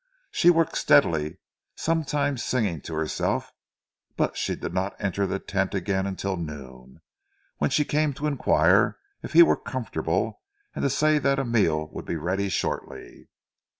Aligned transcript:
She 0.31 0.49
worked 0.49 0.79
steadily, 0.79 1.37
sometimes 1.75 2.43
singing 2.43 2.81
to 2.81 2.95
herself, 2.95 3.51
but 4.17 4.35
she 4.35 4.55
did 4.55 4.73
not 4.73 4.95
enter 4.97 5.27
the 5.27 5.37
tent 5.37 5.75
again 5.75 6.07
until 6.07 6.37
noon, 6.37 7.01
when 7.59 7.69
she 7.69 7.85
came 7.85 8.09
in 8.09 8.13
to 8.15 8.25
inquire 8.25 8.97
if 9.21 9.33
he 9.33 9.43
were 9.43 9.55
comfortable 9.55 10.41
and 10.73 10.81
to 10.81 10.89
say 10.89 11.19
that 11.19 11.37
a 11.37 11.45
meal 11.45 11.87
would 11.93 12.05
be 12.07 12.15
ready 12.15 12.49
shortly. 12.49 13.29